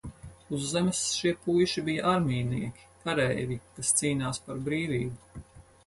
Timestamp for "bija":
1.89-2.07